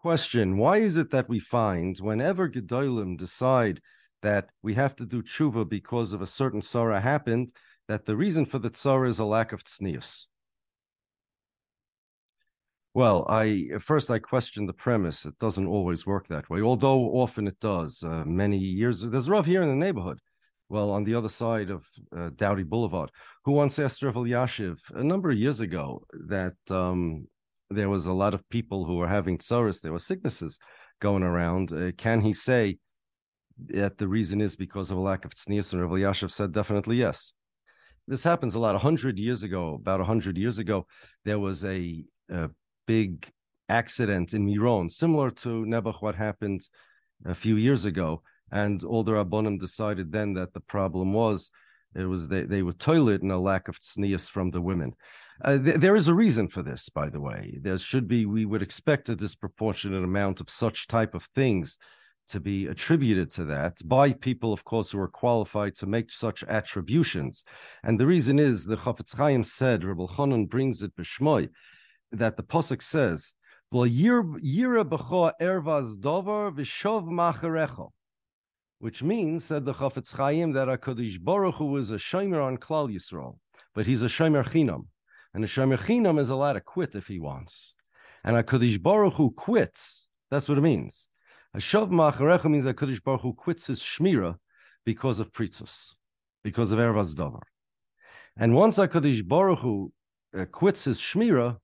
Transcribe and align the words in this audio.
Question 0.00 0.56
Why 0.56 0.78
is 0.78 0.96
it 0.96 1.10
that 1.10 1.28
we 1.28 1.38
find 1.38 1.98
whenever 1.98 2.48
Gedolim 2.48 3.18
decide 3.18 3.82
that 4.22 4.48
we 4.62 4.72
have 4.72 4.96
to 4.96 5.04
do 5.04 5.22
tshuva 5.22 5.68
because 5.68 6.14
of 6.14 6.22
a 6.22 6.26
certain 6.26 6.62
sorrow 6.62 6.98
happened, 6.98 7.52
that 7.86 8.06
the 8.06 8.16
reason 8.16 8.46
for 8.46 8.58
the 8.58 8.70
tzara 8.70 9.10
is 9.10 9.18
a 9.18 9.26
lack 9.26 9.52
of 9.52 9.62
tznius? 9.62 10.24
Well, 12.94 13.26
I 13.28 13.68
first 13.78 14.10
I 14.10 14.18
question 14.18 14.64
the 14.64 14.72
premise. 14.72 15.26
It 15.26 15.38
doesn't 15.38 15.66
always 15.66 16.06
work 16.06 16.28
that 16.28 16.48
way, 16.48 16.62
although 16.62 17.02
often 17.10 17.46
it 17.46 17.60
does. 17.60 18.02
Uh, 18.02 18.24
many 18.24 18.56
years 18.56 19.02
there's 19.02 19.28
Rav 19.28 19.44
here 19.44 19.60
in 19.60 19.68
the 19.68 19.74
neighborhood. 19.74 20.18
Well, 20.70 20.90
on 20.90 21.04
the 21.04 21.14
other 21.14 21.28
side 21.28 21.68
of 21.68 21.84
uh, 22.16 22.30
Dowdy 22.34 22.62
Boulevard, 22.62 23.10
who 23.44 23.52
once 23.52 23.78
asked 23.78 24.02
Rav 24.02 24.14
Elyashiv 24.14 24.78
a 24.94 25.04
number 25.04 25.30
of 25.30 25.36
years 25.36 25.60
ago 25.60 26.04
that 26.28 26.56
um, 26.70 27.26
there 27.70 27.88
was 27.88 28.06
a 28.06 28.12
lot 28.12 28.34
of 28.34 28.48
people 28.48 28.84
who 28.84 28.96
were 28.96 29.08
having 29.08 29.38
tsaris, 29.38 29.80
there 29.80 29.92
were 29.92 29.98
sicknesses 29.98 30.58
going 31.00 31.22
around. 31.22 31.72
Uh, 31.72 31.92
can 31.96 32.20
he 32.20 32.32
say 32.32 32.78
that 33.66 33.98
the 33.98 34.08
reason 34.08 34.40
is 34.40 34.56
because 34.56 34.90
of 34.90 34.98
a 34.98 35.00
lack 35.00 35.24
of 35.24 35.34
tznius? 35.34 35.72
And 35.72 35.82
Rav 35.82 35.90
Elyashiv 35.90 36.30
said 36.30 36.52
definitely 36.52 36.96
yes. 36.96 37.32
This 38.08 38.24
happens 38.24 38.54
a 38.54 38.58
lot. 38.58 38.74
A 38.74 38.78
hundred 38.78 39.18
years 39.18 39.44
ago, 39.44 39.74
about 39.74 40.00
a 40.00 40.04
hundred 40.04 40.36
years 40.36 40.58
ago, 40.58 40.86
there 41.24 41.38
was 41.38 41.64
a, 41.64 42.04
a 42.28 42.50
big 42.86 43.30
accident 43.68 44.34
in 44.34 44.44
Miron, 44.44 44.88
similar 44.88 45.30
to 45.30 45.64
Nebuch, 45.64 46.02
what 46.02 46.16
happened 46.16 46.66
a 47.24 47.34
few 47.34 47.56
years 47.56 47.84
ago. 47.84 48.22
And 48.50 48.82
all 48.82 49.04
the 49.04 49.56
decided 49.60 50.10
then 50.10 50.34
that 50.34 50.52
the 50.52 50.60
problem 50.60 51.12
was 51.12 51.50
it 51.94 52.04
was 52.04 52.26
they, 52.26 52.42
they 52.42 52.62
were 52.62 52.72
toilet 52.72 53.22
and 53.22 53.30
a 53.30 53.38
lack 53.38 53.68
of 53.68 53.78
tznius 53.78 54.28
from 54.28 54.50
the 54.50 54.60
women. 54.60 54.94
Uh, 55.42 55.58
th- 55.58 55.76
there 55.76 55.96
is 55.96 56.08
a 56.08 56.14
reason 56.14 56.48
for 56.48 56.62
this, 56.62 56.88
by 56.88 57.08
the 57.08 57.20
way. 57.20 57.58
There 57.62 57.78
should 57.78 58.06
be, 58.06 58.26
we 58.26 58.44
would 58.44 58.62
expect 58.62 59.08
a 59.08 59.16
disproportionate 59.16 60.04
amount 60.04 60.40
of 60.40 60.50
such 60.50 60.86
type 60.86 61.14
of 61.14 61.28
things 61.34 61.78
to 62.28 62.40
be 62.40 62.66
attributed 62.66 63.30
to 63.32 63.44
that 63.44 63.78
by 63.84 64.12
people, 64.12 64.52
of 64.52 64.64
course, 64.64 64.90
who 64.90 65.00
are 65.00 65.08
qualified 65.08 65.74
to 65.76 65.86
make 65.86 66.10
such 66.10 66.44
attributions. 66.44 67.44
And 67.82 67.98
the 67.98 68.06
reason 68.06 68.38
is 68.38 68.64
the 68.64 68.76
Chafetz 68.76 69.16
Chaim 69.16 69.42
said, 69.42 69.82
Rebbe 69.82 70.06
Chanan 70.06 70.48
brings 70.48 70.82
it 70.82 70.94
b'shmoy, 70.94 71.48
that 72.12 72.36
the 72.36 72.42
Pasuk 72.42 72.82
says, 72.82 73.34
which 73.72 73.92
means, 79.02 79.44
said 79.44 79.64
the 79.64 79.74
Chafetz 79.74 80.16
Chaim, 80.16 80.52
that 80.52 80.68
HaKadosh 80.68 81.20
Baruch 81.20 81.54
Hu 81.56 81.76
is 81.76 81.90
a 81.90 81.96
shomer 81.96 82.42
on 82.42 82.58
Klal 82.58 82.92
Yisrael, 82.92 83.38
but 83.74 83.86
he's 83.86 84.02
a 84.02 84.06
shomer 84.06 84.44
chinam. 84.44 84.86
And 85.34 85.44
a 85.44 85.46
shomer 85.46 86.18
is 86.18 86.28
allowed 86.28 86.54
to 86.54 86.60
quit 86.60 86.94
if 86.94 87.06
he 87.06 87.20
wants. 87.20 87.74
And 88.24 88.36
HaKadosh 88.36 88.82
Baruch 88.82 89.14
Hu 89.14 89.30
quits. 89.30 90.08
That's 90.30 90.48
what 90.48 90.58
it 90.58 90.62
means. 90.62 91.08
A 91.54 91.58
shav 91.58 91.90
macharecha 91.90 92.50
means 92.50 92.64
HaKadosh 92.64 93.02
Baruch 93.02 93.22
Hu 93.22 93.32
quits 93.34 93.66
his 93.66 93.80
shmira 93.80 94.36
because 94.84 95.20
of 95.20 95.32
pritzus, 95.32 95.94
because 96.42 96.72
of 96.72 96.78
ervas 96.78 97.14
davar. 97.14 97.42
And 98.36 98.54
once 98.54 98.78
HaKadosh 98.78 99.26
Baruch 99.26 99.60
Hu 99.60 99.92
uh, 100.36 100.44
quits 100.46 100.84
his 100.84 101.00
shmira, 101.00 101.58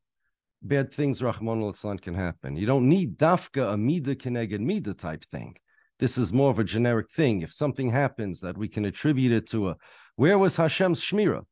bad 0.63 0.93
things, 0.93 1.23
Rahman 1.23 1.63
al 1.63 1.99
can 1.99 2.15
happen. 2.15 2.57
You 2.57 2.67
don't 2.67 2.89
need 2.89 3.19
dafka, 3.19 3.75
a 3.75 3.77
mida 3.77 4.15
keneged 4.15 4.61
mida 4.61 4.95
type 4.95 5.25
thing. 5.27 5.57
This 5.99 6.19
is 6.19 6.33
more 6.33 6.51
of 6.51 6.59
a 6.59 6.65
generic 6.65 7.11
thing. 7.11 7.43
If 7.43 7.53
something 7.53 7.91
happens 7.91 8.41
that 8.41 8.59
we 8.59 8.69
can 8.69 8.85
attribute 8.85 9.33
it 9.33 9.47
to 9.49 9.71
a, 9.71 9.77
where 10.17 10.39
was 10.39 10.57
Hashem's 10.57 11.01
shmira? 11.01 11.43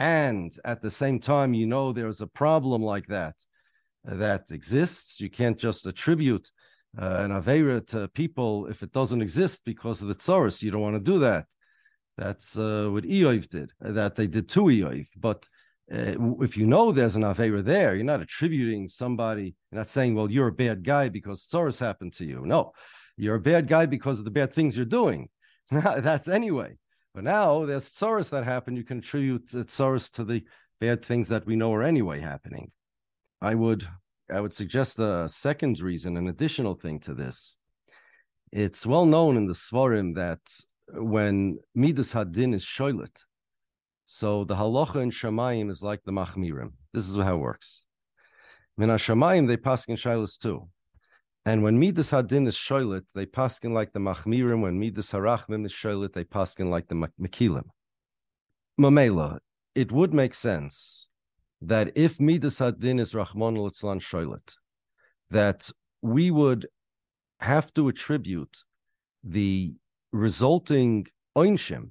And 0.00 0.50
at 0.64 0.80
the 0.80 0.90
same 0.90 1.20
time, 1.20 1.52
you 1.52 1.66
know 1.66 1.92
there's 1.92 2.22
a 2.22 2.26
problem 2.26 2.82
like 2.82 3.06
that 3.08 3.34
that 4.02 4.50
exists. 4.50 5.20
You 5.20 5.28
can't 5.28 5.58
just 5.58 5.84
attribute 5.84 6.50
uh, 6.98 7.18
an 7.20 7.30
avera 7.32 7.86
to 7.88 8.08
people 8.08 8.66
if 8.68 8.82
it 8.82 8.92
doesn't 8.92 9.20
exist 9.20 9.60
because 9.66 10.00
of 10.00 10.08
the 10.08 10.14
tsaris. 10.14 10.62
You 10.62 10.70
don't 10.70 10.80
want 10.80 10.96
to 10.96 11.12
do 11.12 11.18
that. 11.18 11.44
That's 12.16 12.56
uh, 12.56 12.88
what 12.90 13.04
Eoiv 13.04 13.48
did. 13.48 13.72
That 13.80 14.16
they 14.16 14.26
did 14.26 14.48
to 14.48 14.62
Eoiv, 14.62 15.06
but 15.18 15.46
uh, 15.92 16.14
if 16.40 16.56
you 16.56 16.66
know 16.66 16.92
there's 16.92 17.16
an 17.16 17.22
Avera 17.22 17.62
there, 17.62 17.94
you're 17.94 18.04
not 18.04 18.22
attributing 18.22 18.88
somebody, 18.88 19.54
you're 19.70 19.80
not 19.80 19.90
saying, 19.90 20.14
well, 20.14 20.30
you're 20.30 20.48
a 20.48 20.52
bad 20.52 20.82
guy 20.82 21.10
because 21.10 21.46
Tsaurus 21.46 21.80
happened 21.80 22.14
to 22.14 22.24
you. 22.24 22.42
No, 22.46 22.72
you're 23.16 23.34
a 23.34 23.40
bad 23.40 23.68
guy 23.68 23.84
because 23.84 24.18
of 24.18 24.24
the 24.24 24.30
bad 24.30 24.52
things 24.52 24.76
you're 24.76 24.86
doing. 24.86 25.28
That's 25.70 26.28
anyway. 26.28 26.78
But 27.14 27.24
now 27.24 27.64
there's 27.64 27.90
Tsaurus 27.90 28.30
that 28.30 28.44
happen. 28.44 28.76
You 28.76 28.84
can 28.84 28.98
attribute 28.98 29.46
Tsaurus 29.46 30.10
uh, 30.10 30.16
to 30.16 30.24
the 30.24 30.44
bad 30.80 31.04
things 31.04 31.28
that 31.28 31.46
we 31.46 31.56
know 31.56 31.72
are 31.74 31.82
anyway 31.82 32.20
happening. 32.20 32.70
I 33.40 33.54
would 33.54 33.86
I 34.32 34.40
would 34.40 34.54
suggest 34.54 34.98
a 34.98 35.28
second 35.28 35.80
reason, 35.80 36.16
an 36.16 36.28
additional 36.28 36.74
thing 36.74 37.00
to 37.00 37.14
this. 37.14 37.56
It's 38.52 38.86
well 38.86 39.06
known 39.06 39.36
in 39.36 39.46
the 39.46 39.54
Svarim 39.54 40.14
that 40.14 40.40
uh, 40.94 41.02
when 41.02 41.58
Midas 41.74 42.12
Hadin 42.12 42.54
is 42.54 42.64
shoilet, 42.64 43.24
so 44.06 44.44
the 44.44 44.56
halacha 44.56 45.02
in 45.02 45.10
Shamayim 45.10 45.70
is 45.70 45.82
like 45.82 46.02
the 46.04 46.12
Machmirim. 46.12 46.72
This 46.92 47.08
is 47.08 47.16
how 47.16 47.36
it 47.36 47.38
works. 47.38 47.86
Min 48.76 48.88
Shamayim, 48.88 49.46
they 49.46 49.56
pass 49.56 49.84
in 49.86 49.96
Shilas 49.96 50.38
too. 50.38 50.68
And 51.46 51.62
when 51.62 51.78
Midas 51.78 52.10
Hadin 52.10 52.46
is 52.46 52.56
Shoilet, 52.56 53.04
they 53.14 53.24
paskin 53.26 53.72
like 53.72 53.92
the 53.92 53.98
Machmirim. 53.98 54.60
When 54.60 54.78
Midas 54.78 55.10
Harachmim 55.10 55.64
is 55.64 55.72
Shoilet, 55.72 56.12
they 56.12 56.24
paskin 56.24 56.70
like 56.70 56.88
the 56.88 56.94
Mekilim. 57.20 57.64
Mamela, 58.78 59.38
it 59.74 59.90
would 59.90 60.12
make 60.12 60.34
sense 60.34 61.08
that 61.62 61.92
if 61.94 62.20
Midas 62.20 62.58
Hadin 62.58 63.00
is 63.00 63.14
Rahman 63.14 63.56
Litzlan 63.56 64.00
Shoilet, 64.00 64.54
that 65.30 65.70
we 66.02 66.30
would 66.30 66.66
have 67.40 67.72
to 67.74 67.88
attribute 67.88 68.58
the 69.24 69.74
resulting 70.12 71.06
Oinshim 71.36 71.90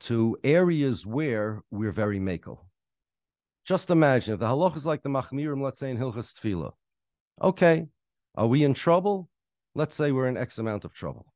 to 0.00 0.36
areas 0.44 1.06
where 1.06 1.62
we're 1.70 1.92
very 1.92 2.18
makel. 2.18 2.58
Just 3.64 3.90
imagine 3.90 4.34
if 4.34 4.40
the 4.40 4.46
halach 4.46 4.76
is 4.76 4.86
like 4.86 5.02
the 5.02 5.08
machmirim, 5.08 5.60
let's 5.60 5.80
say 5.80 5.90
in 5.90 5.98
Hilchas 5.98 6.34
Tefillah. 6.34 6.72
Okay, 7.42 7.86
are 8.36 8.46
we 8.46 8.64
in 8.64 8.74
trouble? 8.74 9.28
Let's 9.74 9.94
say 9.94 10.12
we're 10.12 10.28
in 10.28 10.36
X 10.36 10.58
amount 10.58 10.84
of 10.84 10.92
trouble. 10.92 11.32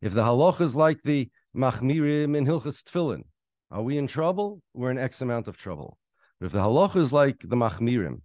If 0.00 0.12
the 0.12 0.22
halach 0.22 0.60
is 0.60 0.76
like 0.76 1.02
the 1.02 1.28
machmirim 1.56 2.36
in 2.36 2.46
Hilchas 2.46 2.82
Tefillin, 2.82 3.22
are 3.70 3.82
we 3.82 3.98
in 3.98 4.06
trouble? 4.06 4.62
We're 4.74 4.90
in 4.90 4.98
X 4.98 5.20
amount 5.20 5.48
of 5.48 5.56
trouble. 5.56 5.98
But 6.38 6.46
if 6.46 6.52
the 6.52 6.60
halach 6.60 6.96
is 6.96 7.12
like 7.12 7.40
the 7.42 7.56
machmirim 7.56 8.20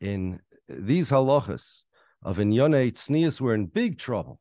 in 0.00 0.40
these 0.68 1.10
halachas 1.10 1.84
of 2.22 2.36
inyone 2.38 2.92
tznius, 2.92 3.40
we're 3.40 3.54
in 3.54 3.66
big 3.66 3.98
trouble 3.98 4.40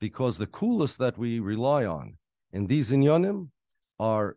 because 0.00 0.38
the 0.38 0.46
kulas 0.46 0.96
that 0.98 1.18
we 1.18 1.40
rely 1.40 1.84
on 1.84 2.16
in 2.52 2.66
these 2.66 2.90
inyonim 2.90 3.48
are 3.98 4.36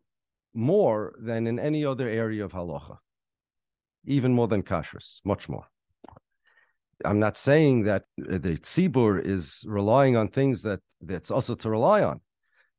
more 0.53 1.13
than 1.19 1.47
in 1.47 1.59
any 1.59 1.85
other 1.85 2.07
area 2.07 2.43
of 2.43 2.51
halacha, 2.53 2.97
even 4.05 4.33
more 4.33 4.47
than 4.47 4.63
kashrus, 4.63 5.19
much 5.23 5.47
more. 5.47 5.67
I'm 7.05 7.19
not 7.19 7.37
saying 7.37 7.83
that 7.83 8.03
the 8.17 8.57
tzibur 8.57 9.25
is 9.25 9.63
relying 9.67 10.15
on 10.15 10.27
things 10.27 10.61
that 10.63 10.79
that's 11.01 11.31
also 11.31 11.55
to 11.55 11.69
rely 11.69 12.03
on, 12.03 12.21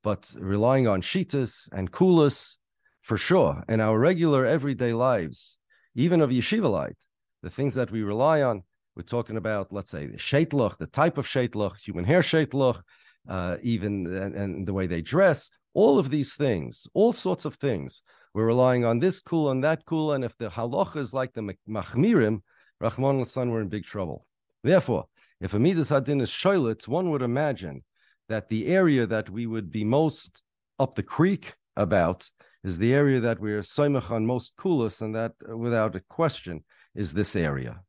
but 0.02 0.34
relying 0.38 0.86
on 0.86 1.02
shitas 1.02 1.68
and 1.72 1.90
kulas 1.90 2.56
for 3.00 3.16
sure 3.16 3.64
in 3.68 3.80
our 3.80 3.98
regular 3.98 4.46
everyday 4.46 4.92
lives, 4.92 5.58
even 5.94 6.20
of 6.20 6.30
yeshivalite, 6.30 7.06
the 7.42 7.50
things 7.50 7.74
that 7.74 7.90
we 7.90 8.02
rely 8.02 8.42
on. 8.42 8.62
We're 8.94 9.02
talking 9.02 9.36
about, 9.36 9.72
let's 9.72 9.90
say, 9.90 10.06
the 10.06 10.18
sheitloch, 10.18 10.78
the 10.78 10.86
type 10.86 11.16
of 11.18 11.26
sheitloch, 11.26 11.78
human 11.78 12.04
hair 12.04 12.20
sheitloch, 12.20 12.82
uh, 13.28 13.56
even 13.62 14.06
and, 14.06 14.34
and, 14.34 14.66
the 14.66 14.72
way 14.72 14.86
they 14.86 15.00
dress, 15.00 15.50
all 15.74 15.98
of 15.98 16.10
these 16.10 16.34
things, 16.34 16.86
all 16.92 17.12
sorts 17.12 17.44
of 17.44 17.54
things. 17.54 18.02
We're 18.34 18.46
relying 18.46 18.84
on 18.84 18.98
this 18.98 19.22
kula 19.22 19.52
and 19.52 19.64
that 19.64 19.86
kula, 19.86 20.16
and 20.16 20.24
if 20.24 20.36
the 20.36 20.50
halacha 20.50 20.96
is 20.96 21.14
like 21.14 21.32
the 21.32 21.54
machmirim, 21.68 22.40
Rahman 22.82 23.20
al 23.20 23.46
we're 23.46 23.60
in 23.60 23.68
big 23.68 23.84
trouble. 23.84 24.26
Therefore, 24.64 25.06
if 25.40 25.54
a 25.54 25.58
midas 25.58 25.90
hadin 25.90 26.20
is 26.20 26.30
shoylet, 26.30 26.88
one 26.88 27.10
would 27.10 27.22
imagine 27.22 27.84
that 28.28 28.48
the 28.48 28.66
area 28.66 29.06
that 29.06 29.30
we 29.30 29.46
would 29.46 29.70
be 29.70 29.84
most 29.84 30.42
up 30.80 30.96
the 30.96 31.02
creek 31.04 31.54
about 31.76 32.28
is 32.64 32.78
the 32.78 32.92
area 32.92 33.20
that 33.20 33.38
we're 33.38 33.60
soimach 33.60 34.10
on 34.10 34.26
most 34.26 34.56
kulas, 34.56 35.00
and 35.00 35.14
that, 35.14 35.32
uh, 35.48 35.56
without 35.56 35.94
a 35.94 36.00
question, 36.00 36.64
is 36.94 37.12
this 37.12 37.36
area. 37.36 37.80